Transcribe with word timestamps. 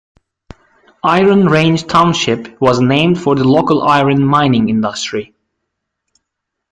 Iron 1.03 1.45
Range 1.45 1.85
Township 1.85 2.59
was 2.59 2.81
named 2.81 3.21
for 3.21 3.35
the 3.35 3.43
local 3.43 3.83
iron 3.83 4.25
mining 4.25 4.67
industry. 4.67 5.35